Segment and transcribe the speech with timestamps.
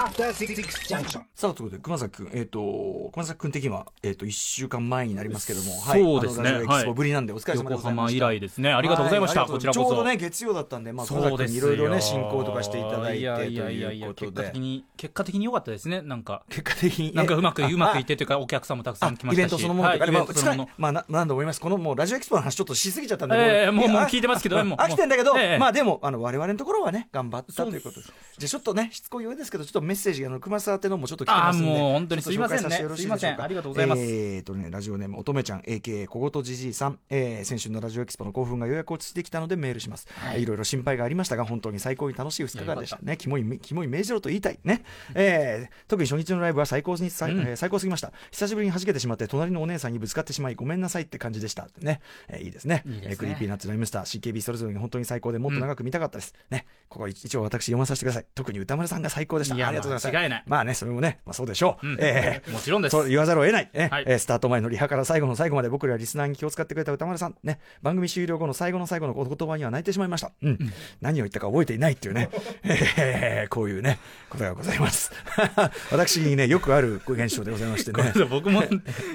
[0.00, 0.54] After Six
[0.88, 1.20] Junction.
[1.34, 6.52] さあということで熊崎君えっ、と熊崎君的にはえっ、と一週間前になりますけどもそうですね。
[6.52, 8.24] はいあのラジオエキスポぶりなんでお疲れ様で横ございました。
[8.24, 8.72] 浜以来ですね。
[8.72, 9.86] ありがとうございました、はいこちらこそ。
[9.86, 16.00] ちょうどね月曜だったんでまあ熊崎君にいろいろね進行とかしていただいてといやいやいやいや結果的でに結果的に良かったですね。
[16.00, 19.38] なんか結果的になんかうまくえうまくいっあてというかお客さんもたくさあん来ましたし。
[19.38, 20.32] イベントそのものとか、はい、イベント。
[20.32, 20.68] そのもの。
[20.78, 25.58] まあ、ななんだと思いますこのもうラジオエキスポの話ちょっとしすぎちゃったんで、ええもうもうあ聞いてますけどあもう飽きてんだけど、ええ。
[25.58, 28.12] まあでもあの我々のところはね頑張ったということです。
[28.38, 32.76] じゃあちょっとねしつこいようですけどちょっとメッセージあの熊崎宛てのもちょっと来てああますんでもう本当にすいませんね。
[32.96, 33.42] すいません。
[33.42, 34.02] ありがとうございます。
[34.02, 40.06] えーとねラジオネーム乙女ちゃん AKA 小言じじいさん、えー、先週のラジオエキスポの興奮がようやく落ち着いてきたのでメールします、
[40.36, 43.16] い、ろいろ心配がありましたが本当に最高に楽しい2日間でしたね。
[43.16, 44.84] キモいキモい明治ろと言いたいね、
[45.14, 48.12] えー、特に初日のライブは最高に最,、うんえー最高すぎました。
[48.30, 51.68] 久しぶりに弾けてしまって隣のお姉さんにぶつかってしまいごめんなさいって感じでした。
[51.80, 52.84] ね、えーいいですね。
[52.86, 53.08] いいですね。
[53.10, 56.66] えー Creepy Nuts RHYMESTER CKB それぞれが本当に最高でもっと長く見たかったです、ね。
[56.88, 58.26] ここ一応私読まさせてください。
[58.34, 59.54] 特に宇多丸さんが最高でした。
[59.54, 60.08] いやありがとうございます。
[60.08, 60.44] 間違いない。
[60.46, 61.96] まあねそれもね、まあ、そうでしょう、うん。
[62.00, 62.92] えーもちろんです。
[62.92, 64.04] そう言わざるを得ない、ねはい。
[64.06, 70.58] えースタート前のリハから最後の最後まで僕らリスナーに気を使ってくれた宇多丸さん、ね、番組終了後の最後の最後のお言葉には泣いてしまいました、うん。
[71.00, 72.28] 何を言ったか覚えていないっていうね、
[72.64, 75.12] えーこういうねことがございます。
[75.90, 78.12] 私にねよくある現象でございましてね。
[78.30, 78.62] 僕も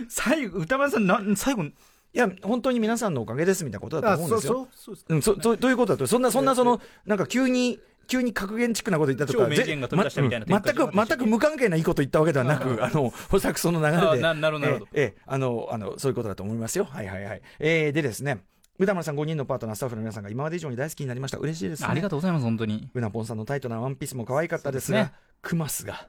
[0.09, 1.63] 最後歌丸さんな最後。
[1.63, 4.67] いや本当に皆さんのおかげですみたいなことだと思うんですよ。
[4.71, 6.07] そうん、そとということだと。
[6.07, 14.25] そんなそんなそのなんか急に急に格言チックなこと言ったとか全く全く無関係ないいこと言ったわけではなくあのおそらくその流れで。
[14.25, 16.85] あななるほどええええあのあのそういうことだと思いますよ。
[16.85, 18.39] はいはいはい、えー、でですね
[18.77, 21.37] 歌丸さん5人のパートナースタッフの皆さんが今まで以上に大好きになりました。
[21.37, 21.87] 嬉しいですね。
[21.89, 22.89] ありがとうございます本当に。
[22.93, 25.11] うなぽんさんのタイトなワンピースも可愛かったですがね。
[25.41, 26.07] クマスが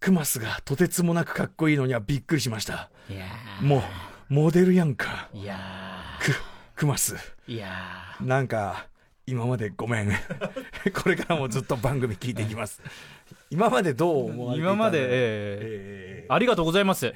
[0.00, 2.90] クマスがとてつもなくかっこいいのにはびっくりしました。
[3.08, 3.26] いや
[3.62, 3.82] もう
[4.34, 5.28] モデルやんか。
[5.34, 5.58] ーいや
[6.20, 6.32] ク
[6.74, 7.14] クマス。
[7.14, 7.68] ーいや
[8.20, 8.86] なんか
[9.30, 10.10] 今までごめん。
[10.92, 12.82] これからもずっと番組聞いていきます。
[13.50, 15.10] 今までどう思われていた今まで、のええ
[16.18, 16.26] え。
[16.30, 17.12] ありがとうございます。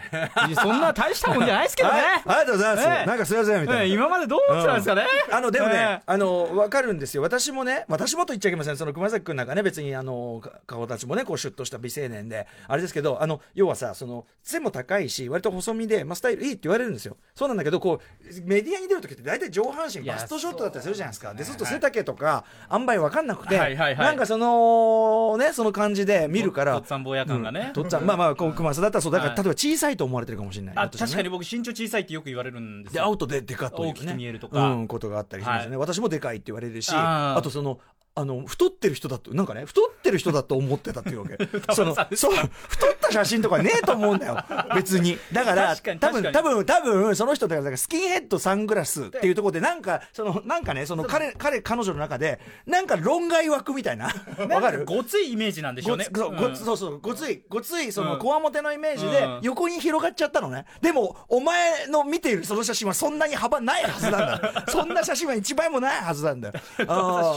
[0.60, 1.94] そんな大したもんじゃないですけどね。
[1.94, 2.04] はい。
[2.04, 3.06] ありがとうございます、ええ。
[3.06, 5.06] なんかすいませんみたいな、ええ今までどう思ってたんですかね？
[5.30, 6.02] あのでもね、ええ。
[6.05, 24.06] あの分かるんですよ、私もね、私もと言っちゃいけません、その熊崎君なんかね、別にあのか顔立ちもね、こうシュッとした美青年で、あれですけど、あの要はさ、その背も高いし、割と細身で、まあ、スタイルいいって言われるんですよ、そうなんだけど、こうメディアに出るときって、大体上半身、いやバストショットだったりするじゃないですか、でそうすると背丈とか、塩梅分かんなくて、はいはいはい。
[24.06, 26.74] なんかその、ね、その感じで見るから。
[26.74, 27.70] とっつぁん坊や感がね。
[27.74, 30.74] とっつぁんまあまあ、こう熊さんだったらそう、だから、はい例えば小さいと思われてるかもしれない。
[30.74, 33.07] 確かに僕身長小さいってよく言われるんですで、よ。
[33.07, 37.80] アウトででかという、ね、大きく見えるとかうん、ことがあったりしますよね、私もでかいって言われるし、あとその、
[38.17, 41.36] あの、太ってる人だと、なんかね、太ってる人だと思ってたっていうわけ。
[41.75, 42.35] その、そう、
[42.69, 44.39] 太った写真とかねえと思うんだよ、
[44.75, 45.19] 別に。
[45.33, 54.07] だから、 多分、多分、多分、その人だから、スキンヘッドサングラスっていうところで、なんか、その、なんかね、その、彼、彼、彼女の中で、なんか論外枠みたいな、
[54.48, 54.85] わかる？
[54.85, 56.07] ごついイメージなんでしょうね。
[56.13, 56.55] ごつそうごうん。
[56.55, 58.19] つそうそうごついごついそのうん。
[58.20, 59.39] こわもてのイメージでうん。
[59.42, 60.67] 横に広がっちゃったのね。
[60.80, 64.64] でもお前の見ているその写真はそんなに幅ないはずなんだ。
[64.70, 66.55] そんな写真は一枚もないはずなんだよ。
[66.77, 66.86] シュ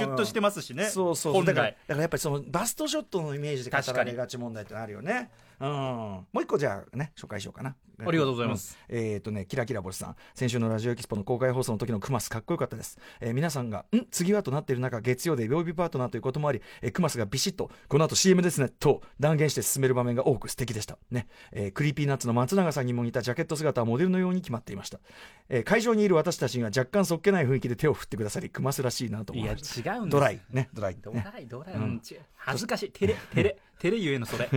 [0.05, 0.85] ッとしてますしね。
[0.85, 1.71] そうそう本だから来。
[1.71, 5.69] だからやっぱりそのバストショットのイメージで語られがち問題ってあるよねうん。
[5.69, 7.75] もう一個じゃあね紹介しようかな。
[7.99, 8.95] ありがとうございます、うん。
[8.95, 10.15] えっ、とねキラキラ星さん。
[10.35, 14.05] 先週のラジオエキスポの公開放送の時のクマスかっこよかったです、えー皆さんがん？
[14.11, 20.99] 次はとなっている中月曜で曜日パートナーということもあり、えークマスがビシッとこの後 CM ですねと断言して進める場面が多く素敵でした。
[21.09, 24.99] ね、えー Creepy Nuts の松永さんにも似たジャケット姿はモデルのように決まっていました、
[25.49, 29.95] えー会場にいる私たちには若干そっけない雰囲気で手を振ってくださりクマスらしいなと思いや、いました。
[29.95, 30.39] 違うんですドライ。
[30.51, 30.69] ね。
[30.73, 30.97] ドライ。
[31.01, 31.75] ドねライ、ドライ。
[31.75, 32.01] うん
[32.35, 32.91] 恥ずかしい。
[32.91, 34.49] 照れ、照れ、照れゆえのそれ。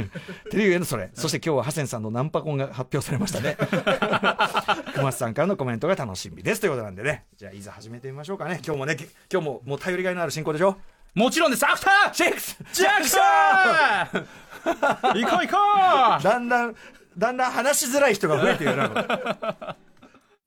[0.51, 3.57] テレビへのそれ、そして今日はハセンさんのナンパコンが発表されましたね。
[4.95, 8.61] 熊須さんからのコメントが楽しみですということなんでね、じゃあいざ始めてみましょうかね。
[8.65, 8.97] 今日もね、
[9.31, 10.79] 今日ももう頼りがいのある進行でしょ。
[11.15, 11.67] もちろんです。
[11.67, 13.23] アフターチェックスジャクソン
[15.21, 15.57] 行こう行こ
[16.21, 16.77] うだんだん、
[17.19, 19.77] だんだん話しづらい人が増えているな。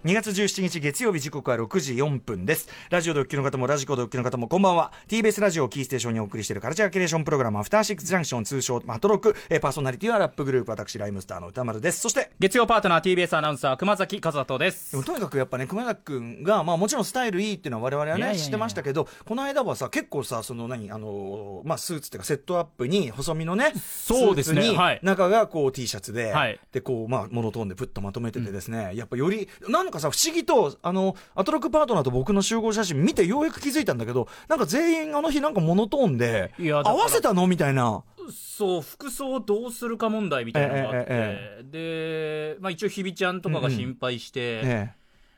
[0.04, 2.68] 2月17日月曜日時刻は6時4分です。
[2.90, 4.92] ラジオでお聞きの方もラジコでお聞きの方もこんばんは。
[5.08, 12.02] TBS ラジオをキーステーションにお送りしているカルチャーキュレーションプログラムアフターシックスジャンクション通称アトロク、えーパーソナリティはラップグループ私 RHYMESTERの宇多丸です。
[12.02, 14.92] そして月曜パートナー TBS アナウンサー熊崎風斗です。
[14.92, 24.64] でもとにかくやっぱね熊崎君が、まあ、もちろんスタイルいいっていうのは我々はね知ってましたけどこの間はさ結構さその何あのーまあスーツっていうかセットアップに細身のねそうですね。
[24.64, 25.00] スーツにはい。
[25.02, 26.60] 中がこう T シャツで、はい。
[26.74, 37.48] でこうまあモノトーンでプッとまとめててですね、やっぱよりなんかさ不思議とあのアトロクパートナーと僕の集合写真見てようやく気づいたんだけどなんか全員あの日なんかモノトーンで合わせたの？
[37.48, 38.04] みたいな。
[38.32, 44.92] そう服装をどうするか問題みたいなのがあって、えで、まあ、一応日比ちゃんとかが心配して、え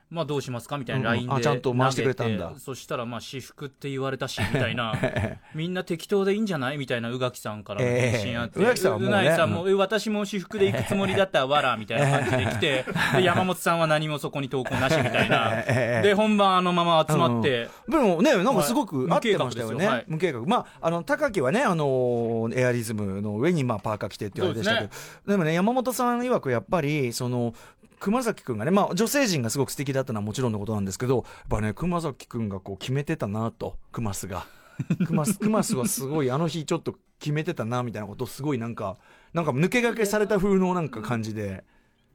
[0.09, 1.27] まあどうしますかみたいなうんうん。
[1.27, 2.53] LINE ちゃんと回してくれたんだ。
[2.57, 4.93] そしたらまあ私服って言われたしみたいな
[5.53, 12.85] みんな適当でいいんじゃないみたいな宇垣さんからの返信あって、ええ宇垣さんはもうねさんも、え私も私服で行くつもりだったらわらみたいな感じで来て
[13.15, 15.51] で山本さんは何もそこに投稿なしみたいな。
[15.67, 16.07] ええ。
[16.09, 19.87] で本番あのまま集まって、でもね、なんかすごく合ってましたよね。
[19.87, 20.41] はい無計画。
[20.41, 27.53] まあ、あの、高木はね、あの、エアリズムの上に、まあ、パーカー着てって言われでしたけど、そうでもね、山本さん曰くやっぱり、その、
[27.99, 34.45] 熊崎くんがね、まあ、女性陣がすごく素敵だったのはもちろんのことなんですけど、やっぱね、熊崎くんがこう決めてたなと、熊須が。
[35.05, 38.97] 熊須 熊須はすごい、あの日ちょっと決めてたな、みたいなことをすごいなんか、
[39.33, 41.63] なんか抜け駆けされた風のなんか感じで。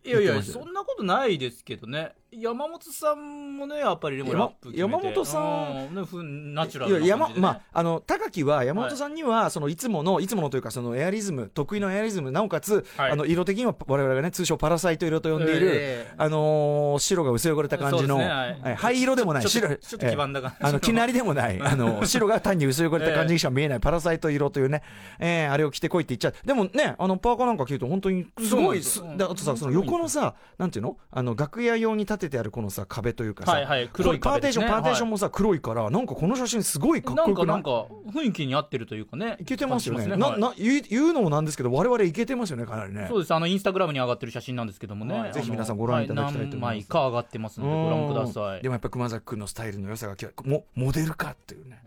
[0.03, 5.88] いやいやそんなことないですけどね山本さんもねやっぱりでもラップ山本さん。
[5.88, 5.94] うん。
[5.97, 13.11] ねふんナチュラいやルな感じで、ね、山まあ、あの高木は山本さんには、そのいつものいつものというかそのエアリズム得意のエアリズムなおかつ、はい。
[13.11, 16.15] あの色的には我々がね通称パラサイト色と呼んでいる、ええ。
[16.17, 18.61] あのー白が薄汚れた感じの、ねはい。
[18.61, 18.75] はい。
[18.77, 24.82] 灰色でもない白ちょっと黄ばんだ感じええあのきなりでもない あの白が単に薄汚れた感じにしか見えないパラサイト色というね、
[25.19, 26.47] えーあれを着てこいって言っちゃう。
[26.47, 28.81] でもねあのパーカーなんか着ると本当にすごい
[29.17, 30.97] だあとさその横のさなんていうの？
[31.11, 37.46] あの楽屋用に立ててあるこのさ壁というかさ、はいはい黒いパーテーション、パーテーションもさ、黒いから、なんかこの写真すごいかっこよくない？
[37.49, 40.06] なんかなんか雰囲気に合ってるというかねいけてますよね。
[40.06, 40.40] 感じはい。
[40.40, 43.06] なな言う言うのもなんですけど、我々いけてますよね、かなりね。
[43.08, 43.34] そうです。
[43.34, 46.64] あのインスタグラムに上がってる写真なんですけどもね、はいぜひ皆さんご覧いただきたいと思います。
[46.64, 48.62] は何枚か上がってますのでご覧ください。
[48.62, 51.81] でもやっぱり熊崎君のスタイルの良さが際立もモデルかっていうね。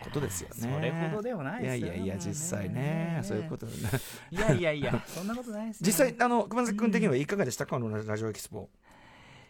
[0.00, 0.54] ことですよね。
[0.54, 3.20] それほどではないですよいやいやいや実際ね。
[3.24, 3.72] そういうことね。
[4.30, 5.86] いやいやいやそんなことないですよ。
[5.86, 7.66] 実際あの熊崎君的にはいかがでした？
[7.66, 8.68] かあのラジオエキスポ。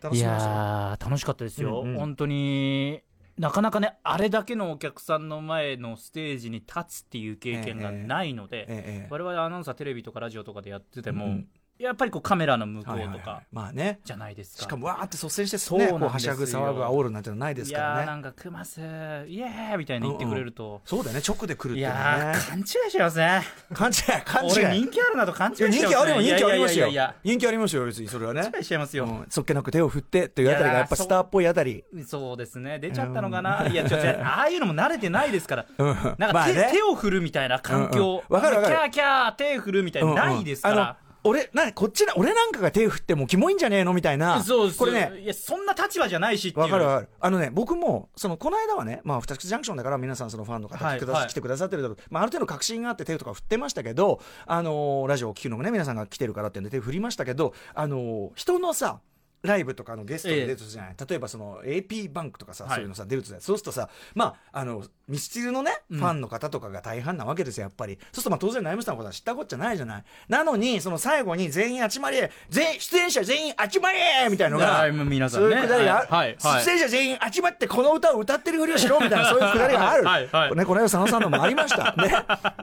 [0.02, 0.20] 楽い。
[0.20, 1.98] やー楽しかったですよ、うんうん。
[1.98, 3.02] 本当に
[3.36, 8.66] なかなかねあれだけのお客さんの前のステージに立つっていう経験がないので、ええ。
[8.68, 9.08] ええ。
[9.10, 11.48] 我々アナウンサーテレビとかラジオとかでやってても、うん
[11.78, 13.16] やっぱりこうカメラの向こはいはいはい。
[13.18, 14.00] うとかまあね。
[14.04, 16.00] じゃないですか、しかもわーって率先してそうね、なんですよ。
[16.00, 18.06] こうはしゃぐ騒ぐ煽るなんてのないですかいやーらね。
[18.06, 21.82] なんかクマスイエーイみたいに言ってくれると、そうだよね、直で来るっていい。
[21.82, 23.42] やー勘違いしますね。
[23.72, 24.52] 勘違い、勘違い。
[24.52, 26.78] 俺人気あるなと勘違いしいやますね人気あるよ、人気ありますよ。
[26.78, 27.14] いやいやいやいや。
[27.22, 28.42] 人気ありますよ、別にそれはね。
[28.42, 29.26] 勘違いしちゃいますよ、うん。
[29.28, 31.84] そっけなく手を振ってっていうあたりがやっぱスターっぽいあたり。
[32.06, 32.78] そうですね。
[32.80, 35.66] 出ちゃったのかな、いやちょっとああいうのも慣れてないですから。
[35.78, 35.86] うん。
[35.86, 36.70] なんか手,、まあね。
[36.72, 38.34] 手を振るみたいな環境、うんうん。
[38.34, 38.74] わかるわかる。
[38.74, 41.07] キャーキャー手振るみたいな、ないですかうんうん。
[41.24, 44.42] 俺、な、こっちな、俺なんかが手振ってもキモいんじゃねえのみたいな。
[44.42, 46.64] そうこれね、いやそんな立場じゃないしっていう。
[46.64, 47.08] わかるわかる。
[47.20, 51.98] あのね、僕も、その、この間はね、まあ、二口ジャンクションだから皆さんそのファンの方はい来てくださ、はてくださってるだろう。
[52.10, 59.00] まあ、ある程度確信があって手とか振ってましたけど、あのーラジオを聞くのもね、皆さんが来てるからってんで手振りましたけど、あのー人のさ、
[59.42, 62.74] ライブとかのゲストで出るとじゃない、例えばその AP バンクとかさ、はい。
[62.74, 67.98] そういうのさ出るとさそうするとさまああのミスチルのねファンの方とかが大半なわけですよやっぱり。
[68.12, 70.04] そうするとまあ当然ナイムスターのことは知ったこっちゃないじゃない。
[70.28, 72.18] なのにその最後に全員集まり
[72.50, 75.56] 全員出演者全員集まれみたいなのがはい皆さんね。
[75.56, 76.36] そういうくだりがはい。
[76.40, 76.64] はい。
[76.64, 80.04] 出演者全員集まってこの歌を歌ってるふりをしろみたいなそういうくだりがある。
[80.04, 80.28] はい。
[80.28, 80.54] はい。
[80.54, 81.94] ね、この間佐野さんのもありました。
[81.96, 82.08] ね、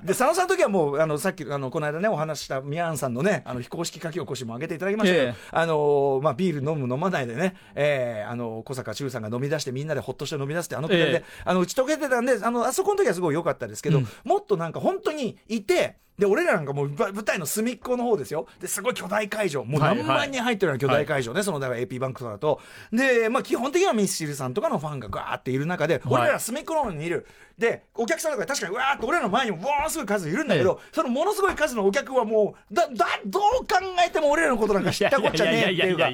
[0.04, 5.36] で佐野さんの時はもうあのさっきあのこの間ねお話ししたミヤンさんのねあの非公式書き起こしも上げていただきましたけど、ええ。
[5.52, 11.24] あのまあ、ビール飲む飲まないでね、えーあの小坂忠さんが飲み出してみんなでほっとして飲み出すってあのくだりで、ええ。
[11.46, 14.08] あの打ち解けてたんであのあそこの時はすごい良かったですけど、うん。
[14.24, 15.98] もっとなんか本当にいて。
[16.18, 18.48] で俺らなんかもうぶ舞台の隅っこの方ですよ。
[18.62, 19.66] ですごい巨大会場。
[19.66, 22.62] もうはい何万人入ってるような巨大会場ね、そのだから AP バンクとかだと。
[22.94, 27.28] で、まあ、基本的にはミスチルさんとかのファンがガーっている中で、俺ら隅っこの方にいる。
[27.58, 33.76] でお客さんとか確かにうわーっと俺らの前にもものすごい数いるんだけど、そのものすごい数のお客はもうだだどう考
[34.06, 36.10] えても俺らのことなんか知ったこっちゃねえっていうか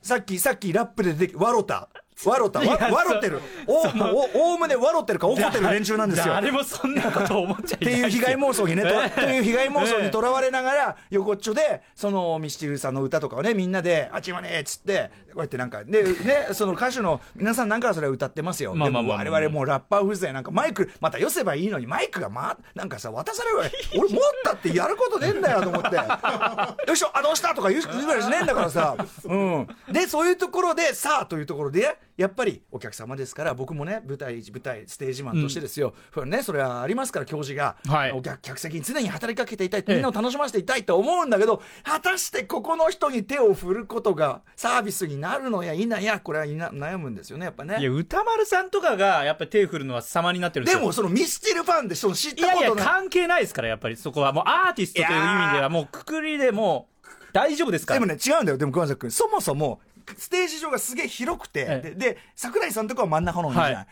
[0.00, 1.88] さっきさっきラップで出てわろた
[2.26, 2.60] わろた。
[2.60, 3.40] わろってる。
[3.66, 6.34] おもうおおおむねわろってるか怒ってる連中なんですよ。
[6.34, 9.20] 誰もそんなこと思っちゃいってないいう被害妄想にね、とええ。
[9.20, 18.74] という被害妄想にとらわれながら、横っちょで、そのミスチルさんの歌とかをね、みんなで、あちまねえっつって、こうやってなんか、で、ね、その歌手の皆さんなんかはそれは歌ってますよ。
[18.74, 23.64] まあまあまあ我々もうラッパー風情なんかマイク、また寄せばいいのに、マイクがま、なんかさ、渡されるわ
[23.98, 25.96] 俺持ったってやることねえんだよと思って、
[26.86, 29.68] よいしょ、あ、どうしたとか言う言うぐらいしねえんだからさ、うん。
[29.90, 38.12] で、そういうところで、さあというところで、やっぱりお客様ですから、僕もね、舞台、舞台、ステージマンとしてですよ、それね、それはありますから、教授が、はい。
[38.12, 47.78] お客客席に常に働きかけていたい、みんなを楽しませていたいと思うんだけど、果たしてここの人に手を振ることがサービスになるのや否や、これはいな悩むんですよね、やっぱね。
[47.80, 52.84] いや歌丸さんとかがやっぱり手振るのは様になってるんでも、そのミスチルファンで、その知っいやいやたことない。
[52.84, 53.96] 関係ないですからやっぱり。
[53.96, 58.00] そこはもうアーティストという意味ではもうくくりでもう大丈夫ですから。
[58.00, 58.58] でもね、違うんだよ。
[58.58, 59.80] でも、熊崎君、そもそも、
[60.16, 63.74] ステージ上がすげえ広くて、ええで、で桜井さんとかは真ん中の方にいるじゃない。
[63.74, 63.86] はい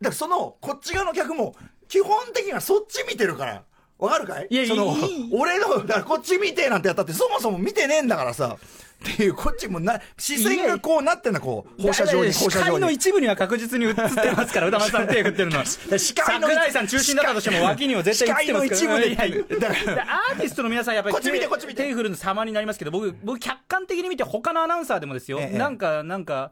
[0.00, 1.56] だから、その、こっち側の客も、
[1.88, 3.64] 基本的にはそっち見てるから。
[3.98, 4.46] わかるかい？
[4.50, 4.96] いやその
[5.32, 8.56] 俺の、だからこっち見てなんてやったって、そもそも見てねえんだからさ。
[8.98, 12.94] っていう、こっちもな、視線がこうなってんだ、こう、放射状に、放射視界の状に。
[12.94, 15.62] 一部には確実に映ってますから、歌丸さん手振ってるの。
[15.96, 18.76] 視界の桜井さん中心だったとしても脇には絶対映ってますから。
[18.76, 19.60] 視界の一部で
[20.00, 26.50] アーティストの皆さんやっぱりこっち見てこっち見て手振るの様になりますけど、僕、僕客観的に見て他のアナウンサーでもですよ、ええなんか、なんか、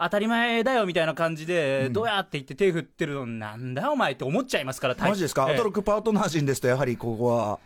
[0.00, 7.58] 当たり前だよみたいな感じで、どうやって言って手振ってるの、なんだお前って思っちゃいますから、マジですか、ええ驚くパートナー陣ですと、やはりここは。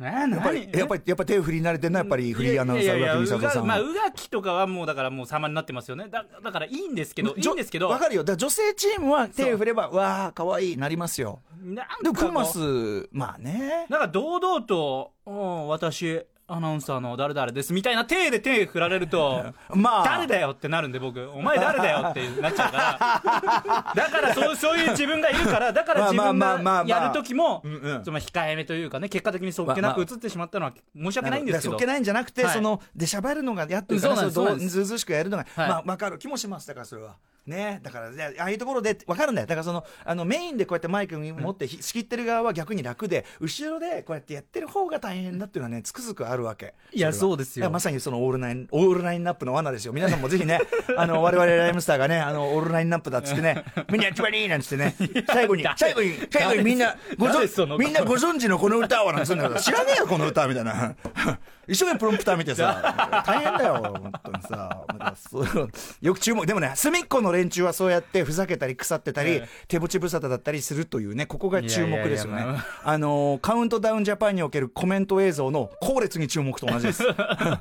[0.00, 0.78] ねやっぱり、何？
[0.78, 3.84] やっぱり、やっぱり手振り慣れてんな、やっぱりフリーアナウンサー、宇垣美里さんまあ、は。
[3.84, 6.08] 宇垣とかはもうだからもう様になってますよね。
[6.10, 8.24] だだからいいんですけど、いいんですけど、わかるよ。
[8.24, 11.40] だ女性チームは手振れば、わあ、可愛いなりますよ。
[11.62, 13.86] なんでも、クマス、まあね。
[13.88, 19.44] なんか堂々と、うん私、アナウンサーの誰々ですみたいな手で手振られると、
[19.74, 20.04] まあ。
[20.04, 27.62] 誰だよってなるんで、僕、お前誰だよってなっちゃうから、 だからそうそういう自分がいるから、だから自分がやるときも
[28.04, 31.72] その控えめというかね、結果的にそっけなく映ってしまったのは申し訳ないんですけど。
[31.72, 31.86] そっけ。
[31.86, 32.54] ないんじゃなくて、はい。
[32.54, 35.68] その出しゃばるのがやってるからずうずうしくやるのが、はい。
[35.68, 36.18] まあ分かる。
[36.18, 37.80] 気もしますだからそれはね。
[37.82, 39.46] だからねああいうところで分かるんだよ。
[39.46, 46.74] だからそのあのメインでこうやってマイクに持ってひ仕切ってる側は逆に楽で後ろでこうやってやってる方が大変だっていうのはねつくづくあるわけ。
[46.92, 47.70] いやそうですよ。
[47.70, 49.92] まさにそのオールナインオールナインナップの罠ですよ。
[49.92, 50.60] 皆さんもぜひね
[50.96, 54.94] あの我々ライムスターがねあのオールナインナップだっつってねみんなチュバリーなんつってね
[55.26, 60.94] 最後に最後に最後にみんなご存みんなご存知のこの歌はなんつうんだけど知らねえよこの歌みたいな。
[61.68, 63.22] 一生懸命プロンプター見てさ。
[63.26, 64.84] 大変だよ本当にさ。
[66.00, 66.44] よく注目。
[66.44, 69.48] でもね隅っこの連中はそうやってふざけたり腐ってたり、ええ。
[69.68, 72.44] 手持ち無沙汰だったりするというねここが注目ですよね。
[72.84, 77.04] あのーカウントダウンジャパンにおけるコメント映像の後列に注目と同じです。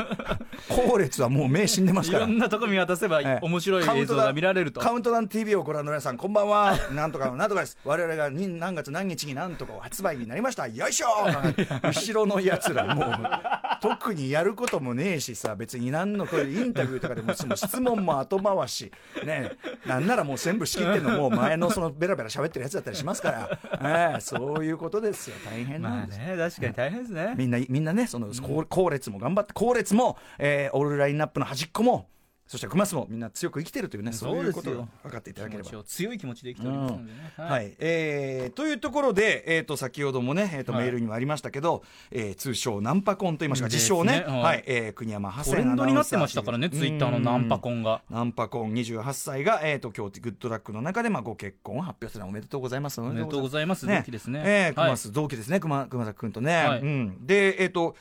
[0.69, 2.25] 後列はもう目死んでますから。
[2.25, 3.39] いろんなとこ見渡せばええ。
[3.41, 4.79] 面白い映像が見られると。
[4.79, 6.77] カウントダウン TV をご覧の皆さん、こんばんは。
[6.93, 7.77] なんとか、なんとかです。
[7.83, 10.67] 我々がに何月何日になんとか発売になりました。
[10.67, 11.07] よいしょ
[11.83, 13.05] 後ろのやつら、もう、
[13.81, 18.91] 特にやることもねえしさ、別に何の、これインタビューとかでも、その質問も後回し。
[19.25, 19.51] ね
[19.85, 23.59] なんならもう全部仕切ってんのも、前のそのベラベラ喋ってるやつだったりしますから、
[24.13, 25.35] ええそういうことですよ。
[25.43, 26.19] 大変なんです。
[26.19, 27.33] まあね、確かに大変ですね。
[27.35, 32.07] みんな、みんなね、その、後後列も頑張って、後列も、えーオールラインナップの端っこも、
[32.51, 35.83] そしてクマスもみんな強く生きてるというね、そういうことを分かっていただければ。
[35.85, 37.33] 強い気持ちで生きておりますのでね。
[37.37, 40.83] はい、えーというところで、えー、と先ほどもね、えーとはい。
[40.83, 41.81] メールにもありましたけど、
[42.11, 43.97] えー通称ナンパコンと言いましょうかですね。
[43.97, 44.41] 自称ね、はい。
[44.41, 44.63] はい。
[44.67, 48.01] えー国山ハセントレンドになってましたからね、ツイッターのナンパコンが。
[48.09, 52.99] ナンパコン28歳が、えー、と今日グッドラックの中で、まあ、ご結婚を発表するのおめでとうございます。
[52.99, 53.85] おおめでとうございます。
[53.85, 53.99] ね。
[53.99, 54.41] 同期ですね。
[54.43, 54.89] えー、はい。
[54.89, 56.55] 熊須同期ですね、熊熊崎君とね。
[56.65, 56.81] はい。
[56.81, 57.95] うん、で、えっ、と、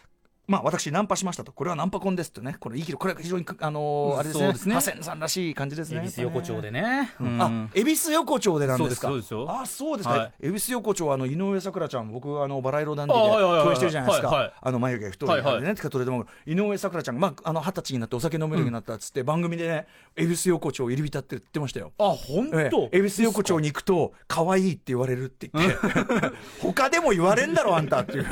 [0.50, 4.74] まあ、私、ナンパしましたと、これはナンパコンですとね、これ言い切る、これは非常に、あのーあれですね、すね。
[4.74, 6.00] ハセンさんらしい感じですね。
[6.00, 7.12] 恵比寿横丁でね。
[7.20, 7.40] うん。
[7.40, 9.06] あ、恵比寿横丁でなんですか？
[9.06, 9.60] そうですそうですよ。
[9.62, 10.14] あ、そうですか。
[10.16, 10.32] はい。
[10.48, 14.52] 恵比寿横丁はあの井上咲楽ちゃん、僕あのバラ色ダンディで共演してるじゃないですか。
[14.60, 15.74] あの眉毛太いあはいはい。
[15.76, 21.92] とれでも井上咲楽ちゃんがまああの二十歳になってお酒飲めるようになったっつって番組でね、恵比寿横丁入り浸って言ってましたよ。
[21.98, 25.76] あ、本え当え恵比寿横丁に行くと可愛いって言われるって言って。
[26.60, 28.26] 他でも言われんだろあんたっていう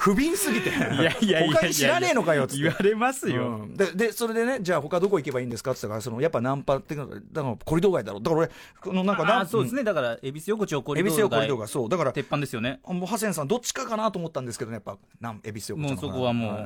[0.00, 0.70] 不憫すぎて。
[0.70, 2.56] いやいやいや他に知らねえのかよって。
[2.56, 3.48] 言われますよ。
[3.48, 3.74] うん。
[3.76, 8.20] ででそれでねじゃあ他どこ行けばいいんですかって言ったからそのやっぱナンパっていうのがだからコリドー街だろ。
[8.20, 9.84] だから俺このなんかナンあそうですね。
[9.84, 11.88] だから、恵比寿横丁コリ恵比寿横ドー街コリドー街そう。
[11.90, 12.80] だから鉄板ですよね。
[12.86, 16.60] もうハセンさんどっちかかなと思ったんですけどねやっぱなん恵比寿横丁もうそこはもうは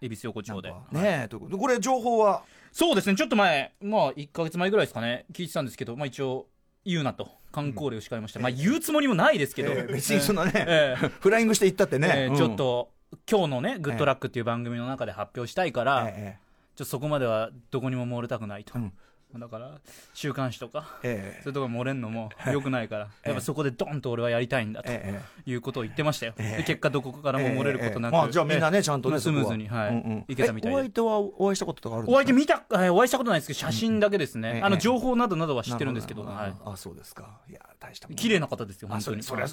[0.00, 0.70] い、恵比寿横丁で。
[0.90, 1.58] ねえということで。
[1.60, 2.42] これ情報は？
[2.72, 6.48] そうですね、ちょっと前、まあ、1か月前ぐらいですかね、聞いてたんですけど、まあ一応、
[6.84, 8.40] 言うなと、観光令を叱りました。
[8.40, 11.08] まあ言うつもりもないですけど、えー別にそのね、ええ。
[11.20, 12.36] フライングして行ったってね、えーうん。
[12.36, 12.90] ちょっと、
[13.30, 16.38] 今日のね、グッドラックっていう番組の中で発表したいから、え。
[16.76, 18.72] ちょっとそこまではどこにも漏れたくないと。
[18.76, 18.92] うん
[19.36, 19.80] だから、
[20.12, 21.42] 週刊誌とか、ええ。
[21.42, 25.50] そういうとこ漏れんのも良くないから、やっぱそこでドンと俺はやりたいんだとええ。
[25.50, 26.34] いうことを言ってましたよ。
[26.64, 28.14] 結果どこからも漏れることなく。
[28.14, 29.86] ええまあ、じゃあみんなねちゃんとねまあスムーズに、は。
[29.86, 29.90] い。
[29.90, 30.24] うんうん。
[30.28, 30.90] いけたみたいお相。
[30.90, 32.16] 手はお会いしたこととかあるんですか？
[32.16, 34.52] お相手見た、えーお会いしたことないですけど、写真だけですね。
[34.54, 34.62] ええ。
[34.62, 36.54] あの、情報などなどは知ってるんですけど、はい。
[36.64, 37.40] あそうですか。
[37.50, 39.22] いや大した綺麗な方ですよ、あ本当に。
[39.24, 39.44] それ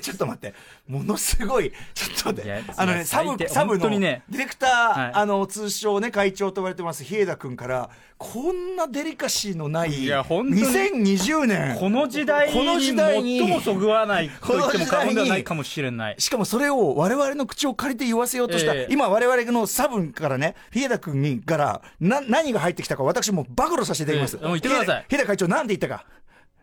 [0.00, 0.54] ちょっと待って。
[0.86, 2.64] ものすごいちょっと待って。
[2.76, 5.12] あのねサブサブのディレクター、はい。
[5.14, 16.16] あの通称ね会長と言われてます日枝君からこんなデリカシーのないいや本当に2020年この時代この時に代に最もそぐわないと言っても過言ではないこかもしれない。
[16.18, 18.88] しかもそれを我々の口を借りて言わせようとした、ええ。
[18.90, 24.38] 今我々のサブからね、日枝君にからな何が入ってきたか私もう暴露させていただきます。
[24.40, 24.46] ええ。
[24.46, 25.04] もう言ってください。
[25.08, 26.06] 日枝日枝会長なんて言ったか。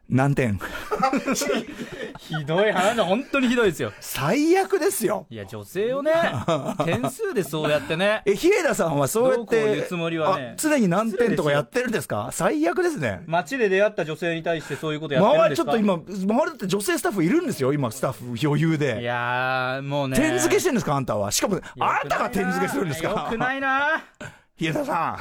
[0.10, 0.60] 何点？
[2.20, 3.92] ひどい話だ本当にひどいですよ。
[4.00, 5.26] 最悪ですよ。
[5.30, 6.12] いや女性をね
[6.84, 8.22] 点数でそうやってね。
[8.26, 12.30] え比枝さんはそうやっどうこうつもりはねあ常に何点とかやってるんですか？
[12.32, 13.22] 最悪ですね。
[13.28, 15.72] 街で出会った女性に対してそういうことやってるん周ですか？
[15.76, 20.18] りちょっと今周りだって女性スタッフいるんですよ今スタッフ余裕いでやーもうね。
[20.18, 21.32] 点付けしてるんですかあんたは？
[21.32, 24.02] しかもあんたが点付けするんですよくかないな
[24.58, 25.18] 比枝 さ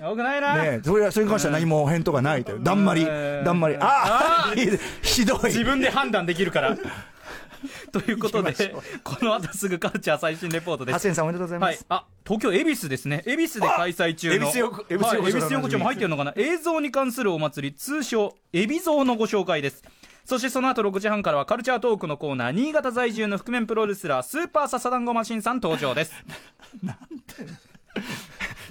[0.00, 2.62] よくないな、んねえそれはそれに関しては何も返答がないという。
[2.62, 3.44] だんまりうん。
[3.44, 4.54] だんまりああ
[5.02, 5.44] ひどい。
[5.46, 6.76] 自分で判断できるから。
[7.90, 8.52] ということで
[9.02, 10.94] この後すぐカルチャー最新レポートです。
[10.94, 11.76] ハセンさんおめでとうございまはい。
[11.76, 13.22] す、、あ東京恵比寿ですね。
[13.26, 14.46] 恵比寿で開催中の。
[14.46, 17.24] あ恵比寿横丁も入ってるのかな映像に関す。
[17.24, 19.82] るお祭り通称恵比蔵のご紹介です。
[20.26, 26.12] そしてその後6時半からはカルチャートークのコーナー新潟在住の覆面プロレスラースーパーササダンゴマシンさん登場です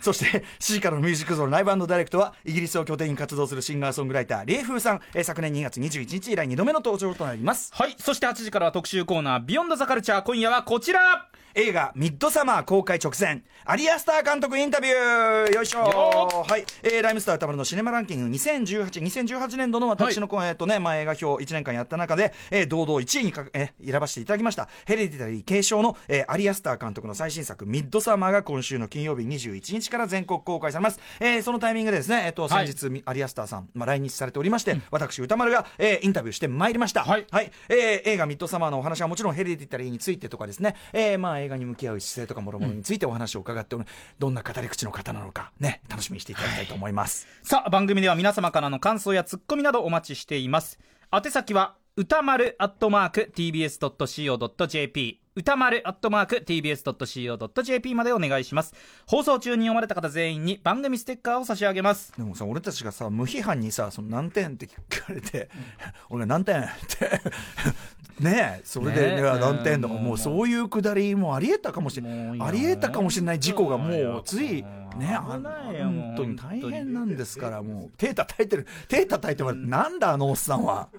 [0.06, 7.72] そして7時からのミュージックゾーンライブダイレクトはイギリスを拠点に活動するシンガーソングライターリエフーさん、えー昨年2月21日以来2度目の登場となります。
[7.74, 7.96] はい。
[7.98, 11.28] そして8時からは特集コーナービヨンドザカルチャー今夜はこちら。
[11.58, 15.54] 映画「ミッドサマー」公開直前アリアスター監督インタビュー。
[15.54, 15.80] よいしょ。
[15.80, 24.68] よはい、えーライムスター歌丸のシネマランキング2018 2018年度の私の、えーとねまあ、映画表1年間やった中で、えー堂々1位にか、えー選ばせていただきました。
[24.86, 32.68] ヘレディタリー継承の、えーアリアスター監督の最新作「ミッドサマー」が今週の金曜日21日から全国公開されます、えーそのタイミングでですね、えーとはい。
[32.68, 37.04] 先日、アリアスターさん、まあ、来日されておりまして、私歌丸が、えーインタビューしてまいりました。
[37.06, 37.26] はい。
[37.70, 43.86] えー映画「ミッドサマー」のお話はもちろんヘレディタリーについてとかですね、えーまあ、映画に向き合う姿勢とかもろもろについてお話を伺っておる、
[44.20, 50.80] どんな語り口の方なのかね楽しみにしていただきたいと思います、さあ番組では皆様からの感想やツッコミなどお待ちしています。
[51.12, 58.74] 宛先は歌丸アットマーク TBS.CO.JP 歌丸アットマーク TBS.CO.JP までお願いします。
[59.06, 62.14] 放送中に読まれた方全員に番組ステッカーを差し上げます。
[62.16, 65.50] でもさ俺たちがさ無批判にさその何点って聞かれて、
[66.10, 67.20] 俺が何点って
[68.24, 72.42] ねえそれで、ね何点とかうんもうそういうくだりもありえたかもしれない。
[72.42, 73.90] ありえたかもしれない事故がも
[74.20, 74.64] うつい
[74.96, 77.92] ね危ない本当に大変なんですからもう。
[77.98, 80.90] 手叩いてる手叩いてもらってなんだあのおっさんは。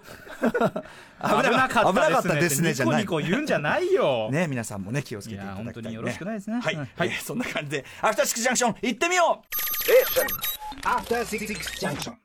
[0.42, 3.02] 危なか危なかっったたですすねじゃない。
[3.02, 4.28] ニコ言うんじゃないよ。
[4.30, 6.60] ね皆さんもね気をつけていただきたい、ね、本当によろしくないですね。
[6.60, 10.86] はい、うんえーそんな感じでアフターシックスジャンクション行ってみよう。
[10.86, 11.46] After Six
[11.80, 12.12] Junction.